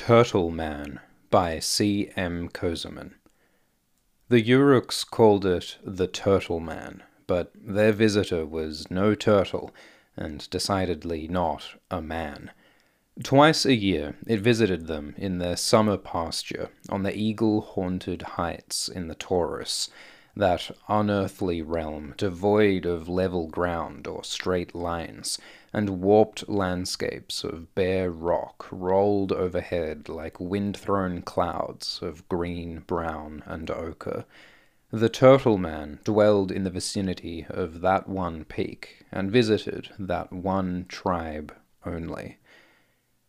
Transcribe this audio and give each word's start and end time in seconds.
Turtle 0.00 0.52
Man 0.52 1.00
by 1.28 1.58
C. 1.58 2.12
M. 2.14 2.48
Kösemen. 2.50 3.14
The 4.28 4.40
Uruks 4.40 5.04
called 5.04 5.44
it 5.44 5.76
the 5.82 6.06
Turtle 6.06 6.60
Man, 6.60 7.02
but 7.26 7.50
their 7.52 7.90
visitor 7.90 8.46
was 8.46 8.88
no 8.92 9.16
turtle, 9.16 9.74
and 10.16 10.48
decidedly 10.50 11.26
not 11.26 11.80
a 11.90 12.00
man. 12.00 12.52
Twice 13.24 13.66
a 13.66 13.74
year 13.74 14.14
it 14.24 14.40
visited 14.40 14.86
them 14.86 15.14
in 15.18 15.38
their 15.38 15.56
summer 15.56 15.96
pasture 15.96 16.70
on 16.88 17.02
the 17.02 17.14
eagle 17.18 17.60
haunted 17.60 18.22
heights 18.22 18.88
in 18.88 19.08
the 19.08 19.16
Taurus, 19.16 19.90
that 20.38 20.70
unearthly 20.88 21.60
realm 21.60 22.14
devoid 22.16 22.86
of 22.86 23.08
level 23.08 23.48
ground 23.48 24.06
or 24.06 24.22
straight 24.22 24.72
lines, 24.72 25.36
and 25.72 26.00
warped 26.00 26.48
landscapes 26.48 27.42
of 27.42 27.74
bare 27.74 28.10
rock 28.10 28.66
rolled 28.70 29.32
overhead 29.32 30.08
like 30.08 30.38
wind-thrown 30.38 31.20
clouds 31.22 31.98
of 32.00 32.26
green, 32.28 32.78
brown, 32.86 33.42
and 33.46 33.68
ochre. 33.68 34.24
The 34.92 35.08
Turtle 35.08 35.58
Man 35.58 35.98
dwelled 36.04 36.52
in 36.52 36.62
the 36.64 36.70
vicinity 36.70 37.44
of 37.50 37.80
that 37.80 38.08
one 38.08 38.44
peak, 38.44 39.04
and 39.10 39.32
visited 39.32 39.90
that 39.98 40.32
one 40.32 40.86
tribe 40.88 41.52
only. 41.84 42.38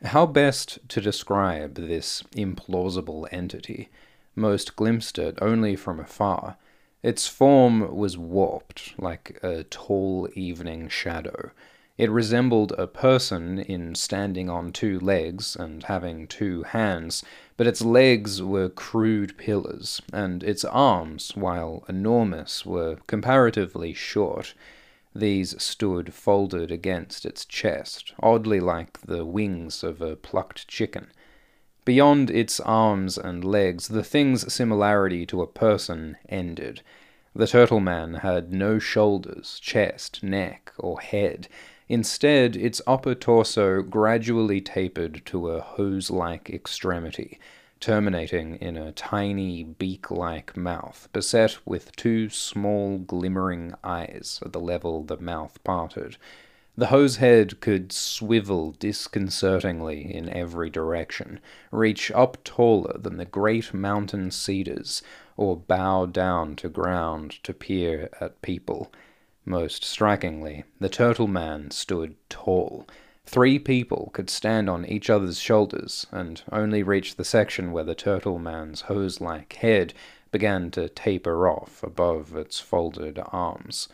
How 0.04 0.26
best 0.28 0.78
to 0.90 1.02
describe 1.02 1.74
this 1.74 2.24
implausible 2.34 3.28
entity? 3.32 3.90
Most 4.36 4.76
glimpsed 4.76 5.18
it 5.18 5.40
only 5.42 5.76
from 5.76 6.00
afar. 6.00 6.56
Its 7.02 7.28
form 7.28 7.96
was 7.96 8.18
warped, 8.18 8.94
like 9.00 9.40
a 9.42 9.64
tall 9.64 10.28
evening 10.36 10.90
shadow. 10.90 11.52
It 11.98 12.10
resembled 12.12 12.74
a 12.78 12.88
person 12.88 13.60
in 13.60 13.96
standing 13.96 14.50
on 14.50 14.72
two 14.72 15.00
legs 15.00 15.56
and 15.56 15.84
having 15.84 16.28
two 16.28 16.64
hands, 16.64 17.24
but 17.58 17.68
its 17.68 17.82
legs 17.82 18.42
were 18.42 18.70
crude 18.70 19.38
pillars, 19.38 20.02
and 20.12 20.44
its 20.44 20.64
arms, 20.66 21.36
while 21.36 21.84
enormous, 21.90 22.66
were 22.66 22.98
comparatively 23.08 23.94
short. 23.94 24.54
These 25.16 25.62
stood 25.62 26.14
folded 26.14 26.72
against 26.72 27.26
its 27.26 27.46
chest, 27.46 28.14
oddly 28.22 28.60
like 28.60 29.02
the 29.02 29.26
wings 29.26 29.84
of 29.84 30.02
a 30.02 30.16
plucked 30.16 30.68
chicken. 30.68 31.12
Beyond 31.86 32.30
its 32.30 32.60
arms 32.60 33.18
and 33.18 33.44
legs, 33.44 33.88
the 33.88 34.04
thing's 34.04 34.52
similarity 34.54 35.26
to 35.28 35.42
a 35.42 35.48
person 35.48 36.18
ended. 36.28 36.82
The 37.36 37.48
turtle 37.48 37.80
man 37.80 38.16
had 38.16 38.52
no 38.52 38.80
shoulders, 38.80 39.60
chest, 39.62 40.22
neck, 40.24 40.74
or 40.78 41.00
head. 41.00 41.48
Instead, 41.88 42.56
its 42.56 42.82
upper 42.86 43.16
torso 43.16 43.82
gradually 43.82 44.62
tapered 44.62 45.24
to 45.26 45.50
a 45.50 45.62
hose 45.62 46.12
like 46.12 46.50
extremity, 46.50 47.40
terminating 47.80 48.56
in 48.58 48.78
a 48.78 48.92
tiny 48.92 49.64
beak 49.64 50.12
like 50.12 50.58
mouth, 50.58 51.08
beset 51.14 51.58
with 51.66 51.96
two 51.96 52.30
small 52.30 53.00
glimmering 53.00 53.74
eyes 53.84 54.40
at 54.46 54.54
the 54.54 54.60
level 54.60 55.04
the 55.04 55.18
mouth 55.18 55.58
parted. 55.64 56.18
The 56.78 56.88
hose 56.88 57.18
head 57.18 57.60
could 57.60 57.92
swivel 57.92 58.72
disconcertingly 58.72 60.16
in 60.16 60.30
every 60.30 60.70
direction, 60.70 61.40
reach 61.72 62.10
up 62.12 62.44
taller 62.44 62.98
than 62.98 63.18
the 63.18 63.26
great 63.26 63.74
mountain 63.74 64.32
cedars, 64.32 65.02
or 65.36 65.58
bow 65.58 66.06
down 66.06 66.56
to 66.58 66.70
ground 66.70 67.44
to 67.44 67.54
peer 67.54 68.10
at 68.22 68.42
people. 68.42 68.92
Most 69.46 69.84
strikingly, 69.84 70.64
the 70.80 70.90
turtle 70.90 71.28
man 71.28 71.72
stood 71.72 72.16
tall. 72.30 72.88
Three 73.26 73.60
people 73.60 74.10
could 74.14 74.30
stand 74.30 74.70
on 74.70 74.86
each 74.86 75.10
other's 75.10 75.40
shoulders 75.40 76.08
and 76.12 76.42
only 76.52 76.82
reach 76.82 77.16
the 77.16 77.26
section 77.26 77.72
where 77.72 77.84
the 77.84 77.94
turtle 77.96 78.40
man's 78.40 78.82
hose 78.82 79.20
like 79.20 79.54
head 79.54 79.94
began 80.32 80.72
to 80.72 80.90
taper 80.90 81.48
off 81.48 81.84
above 81.84 82.36
its 82.36 82.60
folded 82.60 83.20
arms. 83.32 83.88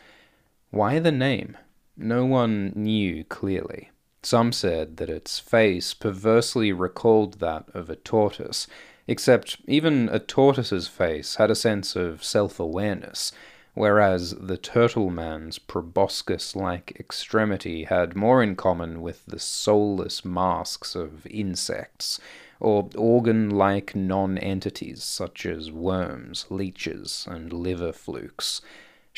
Why 0.70 0.98
the 0.98 1.12
name? 1.12 1.56
No 1.96 2.24
one 2.24 2.72
knew 2.74 3.24
clearly. 3.24 3.90
Some 4.22 4.52
said 4.52 4.96
that 4.96 5.08
its 5.08 5.38
face 5.38 5.94
perversely 5.94 6.72
recalled 6.72 7.40
that 7.40 7.66
of 7.74 7.88
a 7.88 7.96
tortoise, 7.96 8.66
except 9.06 9.58
even 9.66 10.08
a 10.10 10.18
tortoise's 10.18 10.88
face 10.88 11.36
had 11.36 11.50
a 11.50 11.54
sense 11.54 11.96
of 11.96 12.24
self 12.24 12.58
awareness 12.58 13.32
whereas 13.76 14.30
the 14.40 14.56
turtle 14.56 15.10
man's 15.10 15.58
proboscis 15.58 16.56
like 16.56 16.96
extremity 16.98 17.84
had 17.84 18.16
more 18.16 18.42
in 18.42 18.56
common 18.56 19.02
with 19.02 19.24
the 19.26 19.38
soulless 19.38 20.24
masks 20.24 20.94
of 20.94 21.26
insects, 21.26 22.18
or 22.58 22.88
organ 22.96 23.50
like 23.50 23.94
non 23.94 24.38
entities 24.38 25.04
such 25.04 25.44
as 25.44 25.70
worms, 25.70 26.46
leeches, 26.48 27.28
and 27.30 27.52
liver 27.52 27.92
flukes. 27.92 28.62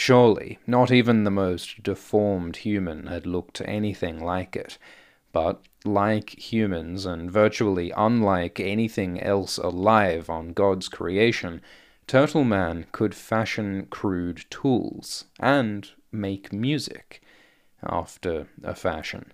Surely, 0.00 0.60
not 0.64 0.92
even 0.92 1.24
the 1.24 1.30
most 1.30 1.82
deformed 1.82 2.58
human 2.58 3.08
had 3.08 3.26
looked 3.26 3.60
anything 3.64 4.20
like 4.20 4.54
it, 4.54 4.78
but, 5.32 5.60
like 5.84 6.52
humans 6.52 7.04
and 7.04 7.28
virtually 7.28 7.92
unlike 7.96 8.60
anything 8.60 9.20
else 9.20 9.58
alive 9.58 10.30
on 10.30 10.52
God's 10.52 10.88
creation, 10.88 11.60
Turtle 12.06 12.44
Man 12.44 12.86
could 12.92 13.12
fashion 13.12 13.88
crude 13.90 14.44
tools 14.50 15.24
and 15.40 15.90
make 16.12 16.52
music 16.52 17.20
after 17.82 18.46
a 18.62 18.76
fashion. 18.76 19.32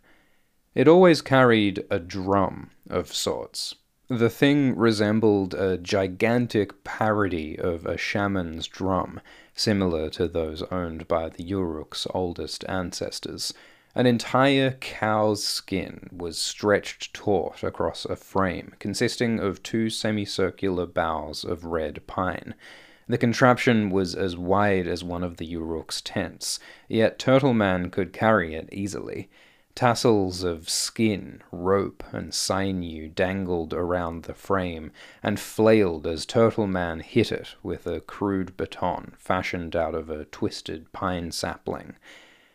It 0.75 0.89
always 0.89 1.21
carried 1.21 1.85
a 1.91 1.99
drum 1.99 2.71
of 2.89 3.13
sorts. 3.13 3.75
The 4.09 4.31
thing 4.31 4.75
resembled 4.77 5.53
a 5.53 5.77
gigantic 5.77 6.85
parody 6.85 7.59
of 7.59 7.85
a 7.85 7.99
shaman's 7.99 8.67
drum, 8.67 9.21
similar 9.55 10.11
to 10.11 10.29
those 10.29 10.63
owned 10.65 11.09
by 11.09 11.29
the 11.29 11.45
Uruk's 11.45 12.07
oldest 12.13 12.65
ancestors. 12.69 13.55
An 13.95 14.07
entire 14.07 14.73
cow's 14.73 15.45
skin 15.45 16.09
was 16.13 16.37
stretched 16.37 17.15
taut 17.15 17.63
across 17.63 18.05
a 18.05 18.17
frame 18.17 18.75
consisting 18.81 19.39
of 19.39 19.63
two 19.63 19.89
semicircular 19.89 20.87
boughs 20.87 21.45
of 21.45 21.65
red 21.65 22.05
pine. 22.07 22.55
The 23.07 23.19
contraption 23.19 23.91
was 23.91 24.15
as 24.15 24.37
wide 24.37 24.89
as 24.89 25.05
one 25.05 25.23
of 25.23 25.37
the 25.37 25.47
Uruk's 25.47 26.01
tents, 26.01 26.59
yet 26.89 27.19
Turtle 27.19 27.55
Man 27.55 27.91
could 27.91 28.13
carry 28.13 28.55
it 28.55 28.69
easily. 28.73 29.29
Tassels 29.75 30.45
of 30.45 30.69
skin, 30.69 31.43
rope, 31.51 32.05
and 32.13 32.33
sinew 32.33 33.09
dangled 33.09 33.75
around 33.75 34.23
the 34.23 34.35
frame 34.35 34.93
and 35.21 35.41
flailed 35.41 36.07
as 36.07 36.25
Turtle 36.25 36.69
Man 36.69 37.01
hit 37.01 37.33
it 37.33 37.57
with 37.63 37.85
a 37.87 38.01
crude 38.01 38.57
baton 38.57 39.15
fashioned 39.19 39.75
out 39.75 39.97
of 39.97 40.11
a 40.11 40.27
twisted 40.27 40.93
pine 40.93 41.33
sapling. 41.33 41.97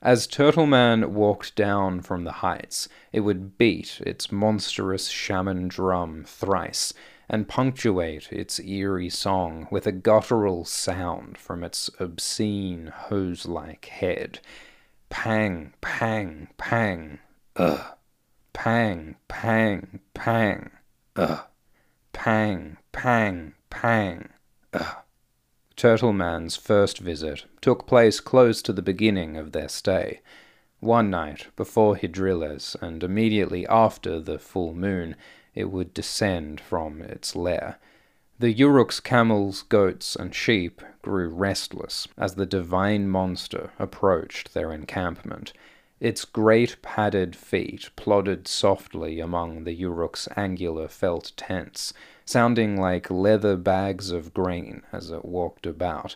As 0.02 0.28
Turtle 0.28 0.66
Man 0.66 1.14
walked 1.14 1.58
down 1.58 2.00
from 2.00 2.24
the 2.24 2.40
heights, 2.40 2.88
it 3.12 3.20
would 3.20 3.58
beat 3.58 4.00
its 4.06 4.32
monstrous 4.32 5.10
shaman 5.10 5.68
drum 5.68 6.24
thrice, 6.26 6.94
and 7.28 7.50
punctuate 7.50 8.32
its 8.32 8.62
eerie 8.62 9.10
song 9.10 9.68
with 9.70 9.86
a 9.86 9.92
guttural 9.92 10.64
sound 10.64 11.38
from 11.38 11.66
its 11.66 11.90
obscene 12.00 12.88
hose 12.88 13.46
like 13.46 13.86
head. 13.86 14.40
Pang, 15.10 15.74
pang, 15.82 16.48
pang, 16.58 17.20
ugh. 17.56 17.98
Pang, 18.54 19.16
pang, 19.28 20.00
pang, 20.14 20.72
ugh. 21.16 21.42
Pang, 22.14 22.78
pang, 22.92 23.54
pang, 23.70 24.30
ugh. 24.74 24.98
Turtle 25.76 26.14
Man's 26.14 26.56
first 26.56 27.00
visit 27.00 27.46
took 27.62 27.88
place 27.88 28.20
close 28.20 28.62
to 28.62 28.74
the 28.74 28.82
beginning 28.82 29.38
of 29.38 29.52
their 29.52 29.70
stay. 29.70 30.22
One 30.80 31.10
night, 31.10 31.48
before 31.56 31.96
Hidrellez, 31.96 32.76
and 32.82 33.04
immediately 33.04 33.68
after 33.68 34.20
the 34.20 34.40
full 34.40 34.74
moon, 34.74 35.16
it 35.56 35.72
would 35.72 35.94
descend 35.94 36.62
from 36.62 37.02
its 37.02 37.36
lair. 37.36 37.80
The 38.40 38.54
Uruk's 38.54 39.00
camels, 39.00 39.64
goats, 39.64 40.16
and 40.16 40.34
sheep 40.34 40.82
grew 41.02 41.30
restless 41.30 42.08
as 42.18 42.36
the 42.36 42.46
divine 42.46 43.08
monster 43.08 43.72
approached 43.80 44.54
their 44.54 44.72
encampment. 44.72 45.54
Its 46.00 46.24
great 46.24 46.82
padded 46.82 47.36
feet 47.36 47.90
plodded 47.96 48.48
softly 48.48 49.20
among 49.20 49.64
the 49.64 49.74
Uruk's 49.74 50.28
angular 50.38 50.88
felt 50.88 51.34
tents, 51.36 51.94
sounding 52.26 52.80
like 52.80 53.12
leather 53.12 53.58
bags 53.58 54.12
of 54.12 54.34
grain 54.34 54.82
as 54.92 55.10
it 55.10 55.26
walked 55.26 55.66
about. 55.66 56.16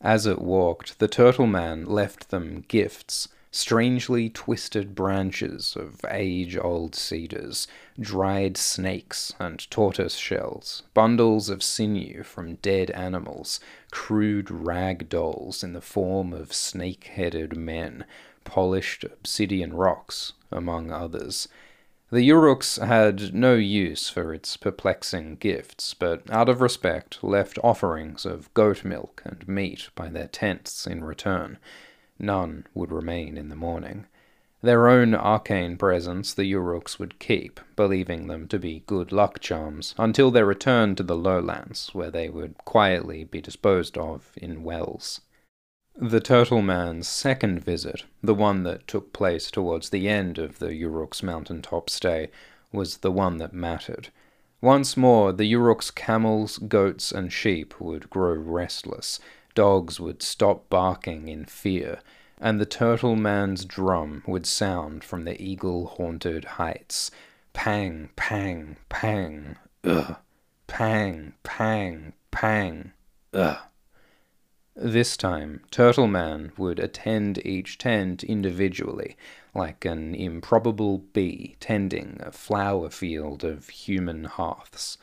As 0.00 0.26
it 0.26 0.40
walked, 0.40 1.00
the 1.00 1.08
turtle 1.08 1.48
man 1.48 1.84
left 1.84 2.30
them 2.30 2.64
gifts, 2.68 3.28
strangely 3.50 4.28
twisted 4.28 4.94
branches 4.94 5.76
of 5.76 6.04
age 6.10 6.56
old 6.56 6.94
cedars, 6.94 7.66
dried 7.98 8.56
snakes 8.56 9.32
and 9.38 9.70
tortoise 9.70 10.16
shells, 10.16 10.82
bundles 10.94 11.48
of 11.48 11.62
sinew 11.62 12.22
from 12.22 12.56
dead 12.56 12.90
animals, 12.90 13.60
crude 13.90 14.50
rag 14.50 15.08
dolls 15.08 15.64
in 15.64 15.72
the 15.72 15.80
form 15.80 16.32
of 16.32 16.52
snake 16.52 17.04
headed 17.04 17.56
men, 17.56 18.04
polished 18.44 19.04
obsidian 19.04 19.74
rocks, 19.74 20.32
among 20.50 20.90
others. 20.90 21.48
The 22.10 22.26
Uruks 22.30 22.82
had 22.82 23.34
no 23.34 23.54
use 23.54 24.08
for 24.08 24.32
its 24.32 24.56
perplexing 24.56 25.36
gifts, 25.36 25.92
but 25.92 26.22
out 26.30 26.48
of 26.48 26.62
respect 26.62 27.22
left 27.22 27.58
offerings 27.62 28.24
of 28.24 28.52
goat 28.54 28.82
milk 28.82 29.20
and 29.26 29.46
meat 29.46 29.90
by 29.94 30.08
their 30.08 30.28
tents 30.28 30.86
in 30.86 31.04
return. 31.04 31.58
None 32.18 32.66
would 32.74 32.90
remain 32.90 33.36
in 33.38 33.48
the 33.48 33.56
morning. 33.56 34.06
Their 34.60 34.88
own 34.88 35.14
arcane 35.14 35.76
presents 35.76 36.34
the 36.34 36.52
Uruks 36.52 36.98
would 36.98 37.20
keep, 37.20 37.60
believing 37.76 38.26
them 38.26 38.48
to 38.48 38.58
be 38.58 38.82
good 38.86 39.12
luck 39.12 39.38
charms, 39.38 39.94
until 39.96 40.32
their 40.32 40.44
return 40.44 40.96
to 40.96 41.04
the 41.04 41.16
lowlands, 41.16 41.94
where 41.94 42.10
they 42.10 42.28
would 42.28 42.56
quietly 42.64 43.22
be 43.22 43.40
disposed 43.40 43.96
of 43.96 44.32
in 44.36 44.64
wells. 44.64 45.20
The 45.94 46.20
Turtle 46.20 46.62
Man's 46.62 47.06
second 47.06 47.60
visit, 47.64 48.04
the 48.22 48.34
one 48.34 48.64
that 48.64 48.88
took 48.88 49.12
place 49.12 49.50
towards 49.50 49.90
the 49.90 50.08
end 50.08 50.38
of 50.38 50.58
the 50.58 50.74
Uruk's 50.74 51.22
mountaintop 51.22 51.88
stay, 51.88 52.30
was 52.72 52.98
the 52.98 53.12
one 53.12 53.38
that 53.38 53.52
mattered. 53.52 54.08
Once 54.60 54.96
more, 54.96 55.32
the 55.32 55.46
Uruk's 55.46 55.92
camels, 55.92 56.58
goats, 56.58 57.12
and 57.12 57.32
sheep 57.32 57.80
would 57.80 58.10
grow 58.10 58.34
restless, 58.34 59.20
dogs 59.58 59.98
would 59.98 60.22
stop 60.22 60.70
barking 60.70 61.26
in 61.26 61.44
fear, 61.44 61.98
and 62.40 62.60
the 62.60 62.64
Turtle 62.64 63.16
Man's 63.16 63.64
drum 63.64 64.22
would 64.24 64.46
sound 64.46 65.02
from 65.02 65.24
the 65.24 65.42
eagle 65.42 65.86
haunted 65.88 66.44
heights. 66.44 67.10
Pang, 67.54 68.08
pang, 68.14 68.76
pang, 68.88 69.56
ugh. 69.82 70.14
Pang, 70.68 71.32
pang, 71.42 72.12
pang, 72.30 72.92
ugh. 73.34 73.58
This 74.76 75.16
time, 75.16 75.62
Turtle 75.72 76.06
Man 76.06 76.52
would 76.56 76.78
attend 76.78 77.44
each 77.44 77.78
tent 77.78 78.22
individually, 78.22 79.16
like 79.56 79.84
an 79.84 80.14
improbable 80.14 80.98
bee 80.98 81.56
tending 81.58 82.20
a 82.20 82.30
flower 82.30 82.90
field 82.90 83.42
of 83.42 83.70
human 83.70 84.22
hearths. 84.22 84.98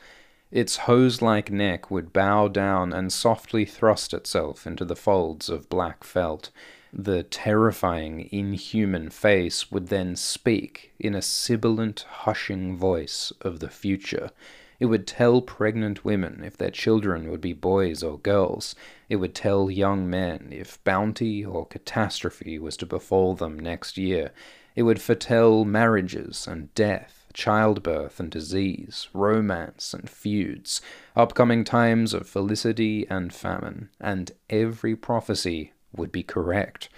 Its 0.50 0.76
hose 0.78 1.20
like 1.20 1.50
neck 1.50 1.90
would 1.90 2.12
bow 2.12 2.46
down 2.48 2.92
and 2.92 3.12
softly 3.12 3.64
thrust 3.64 4.14
itself 4.14 4.66
into 4.66 4.84
the 4.84 4.96
folds 4.96 5.48
of 5.48 5.68
black 5.68 6.04
felt. 6.04 6.50
The 6.92 7.24
terrifying, 7.24 8.28
inhuman 8.30 9.10
face 9.10 9.70
would 9.70 9.88
then 9.88 10.14
speak 10.14 10.92
in 10.98 11.14
a 11.14 11.22
sibilant, 11.22 12.06
hushing 12.08 12.76
voice 12.76 13.32
of 13.40 13.58
the 13.58 13.68
future. 13.68 14.30
It 14.78 14.86
would 14.86 15.06
tell 15.06 15.40
pregnant 15.40 16.04
women 16.04 16.42
if 16.44 16.56
their 16.56 16.70
children 16.70 17.30
would 17.30 17.40
be 17.40 17.52
boys 17.52 18.02
or 18.02 18.18
girls. 18.18 18.74
It 19.08 19.16
would 19.16 19.34
tell 19.34 19.70
young 19.70 20.08
men 20.08 20.48
if 20.52 20.82
bounty 20.84 21.44
or 21.44 21.66
catastrophe 21.66 22.58
was 22.58 22.76
to 22.78 22.86
befall 22.86 23.34
them 23.34 23.58
next 23.58 23.96
year. 23.96 24.32
It 24.74 24.82
would 24.82 25.00
foretell 25.00 25.64
marriages 25.64 26.46
and 26.46 26.72
death, 26.74 27.15
childbirth 27.36 28.18
and 28.18 28.30
disease, 28.30 29.08
romance 29.12 29.92
and 29.92 30.08
feuds, 30.08 30.80
upcoming 31.14 31.64
times 31.64 32.14
of 32.14 32.26
felicity 32.26 33.06
and 33.10 33.32
famine, 33.32 33.90
and 34.00 34.32
every 34.48 34.96
prophecy 34.96 35.72
would 35.94 36.10
be 36.10 36.22
correct. 36.22 36.88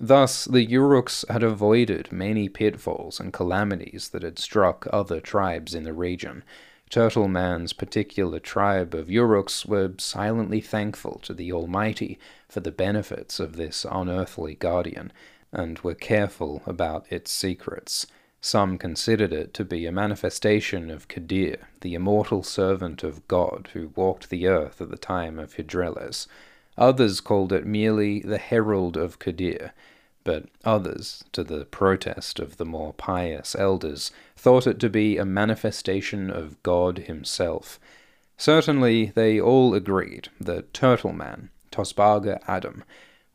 Thus, 0.00 0.46
the 0.46 0.66
Uruks 0.66 1.28
had 1.28 1.42
avoided 1.42 2.10
many 2.10 2.48
pitfalls 2.48 3.20
and 3.20 3.32
calamities 3.32 4.08
that 4.08 4.22
had 4.22 4.38
struck 4.38 4.86
other 4.92 5.20
tribes 5.20 5.74
in 5.74 5.84
the 5.84 5.92
region. 5.92 6.42
Turtle 6.88 7.28
Man's 7.28 7.74
particular 7.74 8.38
tribe 8.38 8.94
of 8.94 9.08
Uruks 9.08 9.66
were 9.66 9.92
silently 9.98 10.62
thankful 10.62 11.20
to 11.24 11.34
the 11.34 11.52
Almighty 11.52 12.18
for 12.48 12.60
the 12.60 12.72
benefits 12.72 13.38
of 13.38 13.56
this 13.56 13.84
unearthly 13.90 14.54
guardian, 14.54 15.12
and 15.52 15.78
were 15.80 15.94
careful 15.94 16.62
about 16.66 17.04
its 17.10 17.30
secrets. 17.30 18.06
Some 18.40 18.78
considered 18.78 19.32
it 19.32 19.54
to 19.54 19.64
be 19.64 19.86
a 19.86 19.92
manifestation 19.92 20.90
of 20.90 21.08
Kadir, 21.08 21.68
the 21.80 21.94
immortal 21.94 22.42
servant 22.42 23.02
of 23.02 23.26
God 23.28 23.70
who 23.72 23.92
walked 23.96 24.30
the 24.30 24.46
earth 24.46 24.80
at 24.80 24.90
the 24.90 24.98
time 24.98 25.38
of 25.38 25.54
Hidrellez. 25.54 26.26
Others 26.78 27.20
called 27.20 27.52
it 27.52 27.66
merely 27.66 28.20
the 28.20 28.38
herald 28.38 28.96
of 28.96 29.18
Kadir, 29.18 29.72
but 30.24 30.46
others, 30.64 31.24
to 31.32 31.42
the 31.42 31.64
protest 31.64 32.38
of 32.38 32.56
the 32.56 32.64
more 32.64 32.92
pious 32.92 33.54
elders, 33.56 34.10
thought 34.36 34.66
it 34.66 34.78
to 34.80 34.90
be 34.90 35.16
a 35.16 35.24
manifestation 35.24 36.30
of 36.30 36.62
God 36.62 36.98
himself. 36.98 37.80
Certainly 38.36 39.12
they 39.14 39.40
all 39.40 39.72
agreed 39.72 40.28
that 40.40 40.74
Turtle 40.74 41.12
Man, 41.12 41.50
Tosbaga 41.70 42.40
Adam, 42.46 42.84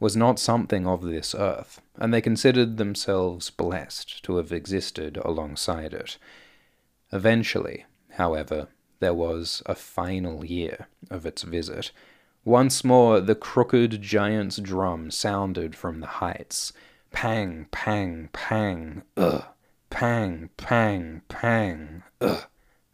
was 0.02 0.18
not 0.18 0.40
something 0.40 0.88
of 0.88 1.04
this 1.04 1.36
earth, 1.36 1.80
and 1.96 2.12
they 2.12 2.20
considered 2.20 2.78
themselves 2.78 3.52
blessed 3.52 4.24
to 4.24 4.38
have 4.38 4.52
existed 4.52 5.16
alongside 5.18 5.94
it. 5.94 6.18
Eventually, 7.14 7.86
however, 8.14 8.68
there 9.00 9.14
was 9.14 9.62
a 9.68 9.76
final 9.76 10.44
year 10.44 10.88
of 11.12 11.26
its 11.28 11.44
visit, 11.44 11.92
once 12.44 12.84
more 12.84 13.22
the 13.22 13.36
crooked 13.36 14.02
giant's 14.02 14.58
drum 14.58 15.12
sounded 15.12 15.76
from 15.76 16.00
the 16.00 16.08
heights. 16.08 16.74
Pang, 17.12 17.68
pang, 17.70 18.30
pang, 18.34 19.04
ugh. 19.16 19.44
Pang, 19.92 20.50
pang, 20.58 21.22
pang, 21.30 22.02
ugh. 22.20 22.46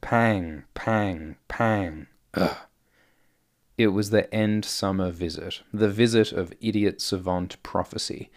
Pang, 0.02 0.64
pang, 0.74 1.38
pang, 1.48 2.08
ugh. 2.34 2.58
It 3.78 3.88
was 3.90 4.10
the 4.10 4.34
end 4.34 4.66
summer 4.66 5.12
visit, 5.12 5.62
the 5.72 5.90
visit 5.90 6.32
of 6.32 6.52
idiot 6.60 7.00
savant 7.00 7.62
prophecy. 7.62 8.32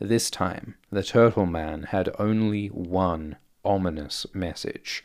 This 0.00 0.30
time, 0.30 0.74
the 0.90 1.04
Turtle 1.04 1.46
Man 1.46 1.84
had 1.84 2.12
only 2.18 2.66
one 2.68 3.36
ominous 3.64 4.26
message. 4.34 5.04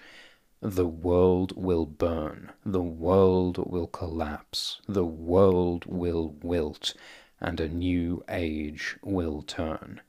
The 0.59 0.87
world 0.87 1.53
will 1.55 1.85
burn, 1.85 2.51
the 2.65 2.81
world 2.81 3.59
will 3.71 3.85
collapse, 3.85 4.81
the 4.87 5.05
world 5.05 5.85
will 5.85 6.29
wilt, 6.41 6.95
and 7.39 7.59
a 7.59 7.69
new 7.69 8.23
age 8.27 8.97
will 9.03 9.43
turn. 9.43 10.01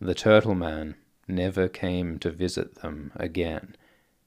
The 0.00 0.14
Turtle 0.14 0.54
Man 0.54 0.94
never 1.26 1.66
came 1.66 2.20
to 2.20 2.30
visit 2.30 2.76
them 2.76 3.10
again, 3.16 3.74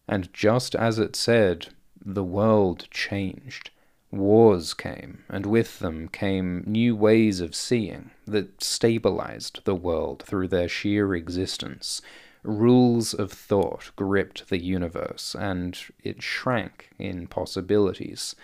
and 0.09 0.33
just 0.33 0.75
as 0.75 0.99
it 0.99 1.15
said, 1.15 1.67
the 2.03 2.25
world 2.25 2.89
changed. 2.91 3.71
Wars 4.11 4.73
came, 4.73 5.23
and 5.29 5.45
with 5.45 5.79
them 5.79 6.07
came 6.07 6.63
new 6.65 6.95
ways 6.95 7.39
of 7.41 7.53
seeing 7.53 8.11
that 8.25 8.63
stabilized 8.63 9.61
the 9.65 9.75
world 9.75 10.23
through 10.25 10.47
their 10.47 10.67
sheer 10.67 11.13
existence 11.13 12.01
rules 12.43 13.13
of 13.13 13.31
thought 13.31 13.91
gripped 13.95 14.49
the 14.49 14.59
universe, 14.59 15.35
and 15.37 15.77
it 16.03 16.21
shrank 16.23 16.89
in 16.97 17.27
possibilities. 17.27 18.35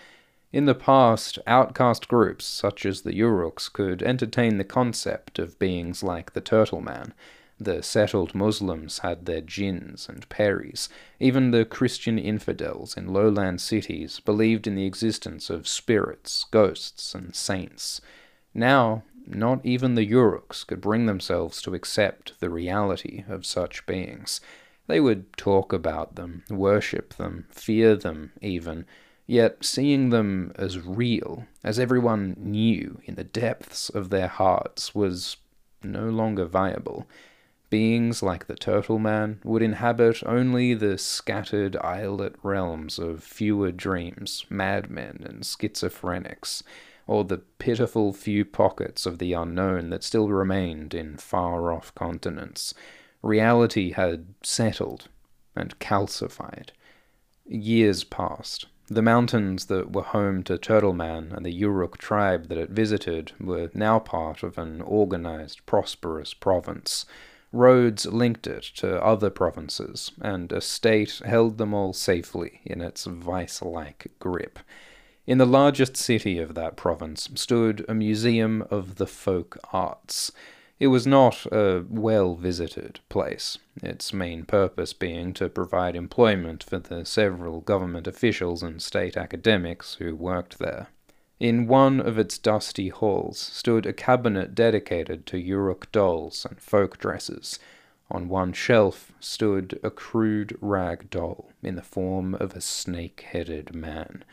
In 0.52 0.66
the 0.66 0.76
past, 0.76 1.40
outcast 1.48 2.08
groups 2.08 2.46
such 2.46 2.86
as 2.86 3.02
the 3.02 3.14
Uruks 3.14 3.72
could 3.72 4.02
entertain 4.04 4.58
the 4.58 4.64
concept 4.64 5.40
of 5.40 5.60
beings 5.60 6.04
like 6.04 6.34
the 6.34 6.42
Turtle 6.42 6.82
Man. 6.82 7.14
The 7.60 7.82
settled 7.82 8.36
Muslims 8.36 9.00
had 9.00 9.26
their 9.26 9.40
jinns 9.40 10.10
and 10.10 10.28
peris. 10.28 10.90
Even 11.20 11.52
the 11.52 11.64
Christian 11.64 12.20
infidels 12.20 12.98
in 12.98 13.14
lowland 13.14 13.62
cities 13.62 14.20
believed 14.20 14.68
in 14.68 14.76
the 14.76 14.86
existence 14.86 15.50
of 15.50 15.68
spirits, 15.68 16.46
ghosts, 16.52 17.16
and 17.16 17.34
saints. 17.34 18.02
Now, 18.54 19.04
not 19.26 19.66
even 19.66 19.96
the 19.96 20.06
Uruks 20.06 20.68
could 20.68 20.82
bring 20.82 21.06
themselves 21.06 21.62
to 21.62 21.74
accept 21.74 22.40
the 22.40 22.50
reality 22.50 23.24
of 23.28 23.46
such 23.46 23.86
beings. 23.86 24.42
They 24.88 25.00
would 25.00 25.36
talk 25.38 25.72
about 25.72 26.16
them, 26.16 26.44
worship 26.50 27.16
them, 27.16 27.48
fear 27.50 27.96
them 27.96 28.34
even, 28.42 28.86
yet 29.26 29.64
seeing 29.66 30.10
them 30.10 30.52
as 30.56 30.86
real, 30.86 31.46
as 31.64 31.80
everyone 31.80 32.36
knew 32.38 33.00
in 33.06 33.16
the 33.16 33.24
depths 33.24 33.90
of 33.90 34.10
their 34.10 34.28
hearts, 34.28 34.94
was 34.94 35.38
no 35.82 36.10
longer 36.10 36.46
viable. 36.46 37.08
Beings 37.70 38.22
like 38.22 38.48
the 38.48 38.56
Turtle 38.56 39.00
Man 39.00 39.40
would 39.44 39.62
inhabit 39.62 40.24
only 40.26 40.74
the 40.74 40.98
scattered 40.98 41.76
islet 41.78 42.36
realms 42.44 43.00
of 43.00 43.24
fewer 43.24 43.72
dreams, 43.72 44.46
madmen, 44.50 45.24
and 45.26 45.44
schizophrenics 45.44 46.62
or 47.08 47.24
the 47.24 47.38
pitiful 47.60 48.14
few 48.14 48.44
pockets 48.44 49.06
of 49.06 49.20
the 49.20 49.34
unknown 49.34 49.90
that 49.90 50.04
still 50.04 50.30
remained 50.30 50.94
in 50.94 51.18
far 51.18 51.72
off 51.72 51.94
continents. 51.96 52.74
Reality 53.22 53.92
had 53.92 54.26
settled 54.42 55.08
and 55.56 55.78
calcified. 55.80 56.70
Years 57.46 58.04
passed. 58.04 58.66
The 58.88 59.02
mountains 59.02 59.66
that 59.66 59.94
were 59.94 60.04
home 60.04 60.44
to 60.44 60.58
Turtle 60.58 60.94
Man 60.94 61.32
and 61.36 61.46
the 61.46 61.54
Uruk 61.54 61.98
tribe 61.98 62.50
that 62.50 62.58
it 62.58 62.70
visited 62.70 63.32
were 63.40 63.72
now 63.74 64.00
part 64.00 64.44
of 64.44 64.58
an 64.58 64.82
organized, 64.82 65.66
prosperous 65.66 66.34
province. 66.34 67.06
Roads 67.56 68.06
linked 68.06 68.48
it 68.48 68.64
to 68.76 69.02
other 69.02 69.30
provinces, 69.30 70.12
and 70.20 70.52
a 70.52 70.60
state 70.60 71.22
held 71.24 71.58
them 71.58 71.74
all 71.74 71.94
safely 71.94 72.60
in 72.66 72.82
its 72.82 73.06
vice 73.06 73.62
like 73.62 74.12
grip. 74.20 74.60
In 75.26 75.38
the 75.38 75.46
largest 75.46 75.96
city 75.96 76.38
of 76.38 76.54
that 76.56 76.76
province 76.76 77.30
stood 77.36 77.86
a 77.88 77.94
museum 77.94 78.64
of 78.70 78.96
the 78.96 79.08
folk 79.08 79.58
arts. 79.72 80.34
It 80.82 80.88
was 80.88 81.08
not 81.08 81.46
a 81.46 81.86
well 81.90 82.36
visited 82.36 83.00
place, 83.08 83.58
its 83.82 84.12
main 84.12 84.44
purpose 84.44 84.92
being 84.92 85.32
to 85.36 85.48
provide 85.48 85.96
employment 85.96 86.62
for 86.62 86.80
the 86.80 87.06
several 87.06 87.62
government 87.62 88.06
officials 88.06 88.64
and 88.64 88.82
state 88.82 89.16
academics 89.16 89.94
who 89.94 90.14
worked 90.14 90.60
there. 90.60 90.90
In 91.38 91.68
one 91.68 92.00
of 92.00 92.18
its 92.18 92.38
dusty 92.38 92.88
halls 92.88 93.38
stood 93.38 93.86
a 93.86 93.92
cabinet 93.92 94.56
dedicated 94.56 95.26
to 95.26 95.38
Yuruk 95.38 95.92
dolls 95.92 96.46
and 96.50 96.62
folk 96.62 96.98
dresses. 96.98 97.60
On 98.10 98.30
one 98.30 98.54
shelf 98.54 99.12
stood 99.20 99.78
a 99.84 99.90
crude 99.90 100.58
rag 100.62 101.10
doll 101.10 101.52
in 101.62 101.76
the 101.76 101.82
form 101.82 102.36
of 102.36 102.56
a 102.56 102.62
snake 102.62 103.26
headed 103.32 103.76
man. 103.76 104.24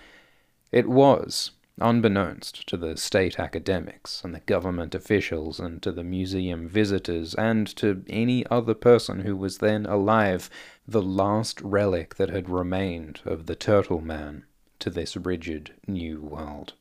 It 0.70 0.88
was, 0.88 1.50
unbeknownst 1.80 2.68
to 2.68 2.76
the 2.76 2.96
state 2.96 3.40
academics 3.40 4.22
and 4.22 4.32
the 4.32 4.40
government 4.40 4.94
officials 4.94 5.58
and 5.58 5.82
to 5.82 5.90
the 5.90 6.04
museum 6.04 6.68
visitors 6.68 7.34
and 7.34 7.66
to 7.76 8.04
any 8.08 8.46
other 8.46 8.74
person 8.74 9.22
who 9.22 9.36
was 9.36 9.58
then 9.58 9.86
alive, 9.86 10.48
the 10.86 11.02
last 11.02 11.60
relic 11.62 12.14
that 12.14 12.30
had 12.30 12.48
remained 12.48 13.22
of 13.24 13.46
the 13.46 13.56
Turtle 13.56 14.00
Man 14.00 14.44
to 14.78 14.88
this 14.88 15.16
rigid 15.16 15.74
new 15.88 16.20
world. 16.20 16.74